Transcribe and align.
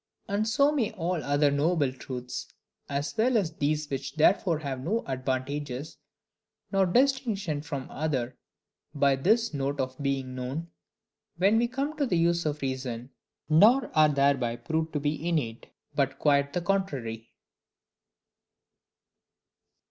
And 0.27 0.47
so 0.47 0.71
may 0.71 0.91
all 0.93 1.23
other 1.23 1.51
knowable 1.51 1.93
truths, 1.93 2.47
as 2.89 3.15
well 3.15 3.37
as 3.37 3.51
these 3.57 3.87
which 3.87 4.15
therefore 4.15 4.57
have 4.57 4.81
no 4.83 5.03
advantage 5.05 5.71
nor 6.71 6.87
distinction 6.87 7.61
from 7.61 7.87
other 7.87 8.35
by 8.95 9.15
this 9.15 9.53
note 9.53 9.79
of 9.79 10.01
being 10.01 10.33
known 10.33 10.71
when 11.37 11.59
we 11.59 11.67
come 11.67 11.95
to 11.97 12.07
the 12.07 12.17
use 12.17 12.47
of 12.47 12.63
reason; 12.63 13.11
nor 13.47 13.95
are 13.95 14.09
thereby 14.09 14.55
proved 14.55 14.91
to 14.93 14.99
be 14.99 15.29
innate, 15.29 15.67
but 15.93 16.17
quite 16.17 16.53
the 16.53 16.61
contrary. 16.61 17.29